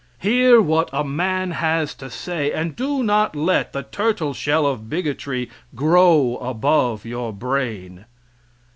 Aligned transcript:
Hear 0.17 0.59
what 0.59 0.89
a 0.91 1.03
man 1.03 1.51
has 1.51 1.93
to 1.93 2.09
say, 2.09 2.51
and 2.51 2.75
do 2.75 3.03
not 3.03 3.35
let 3.35 3.71
the 3.71 3.83
turtle 3.83 4.33
shell 4.33 4.65
of 4.65 4.89
bigotry 4.89 5.47
grow 5.75 6.37
above 6.37 7.05
your 7.05 7.31
brain. 7.31 8.05